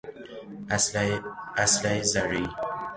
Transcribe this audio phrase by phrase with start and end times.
[0.75, 2.45] اسلحه ذرهای